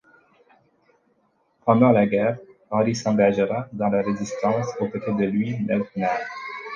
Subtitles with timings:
[1.63, 2.39] Pendant la guerre,
[2.71, 6.07] Henri s'engagera dans la Résistance aux côtés de Louis Neltner.